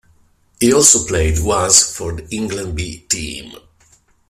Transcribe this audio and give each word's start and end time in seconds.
He 0.59 0.73
also 0.73 1.05
played 1.05 1.37
once 1.43 1.95
for 1.95 2.13
the 2.13 2.27
England 2.35 2.75
B 2.75 3.01
team. 3.07 3.53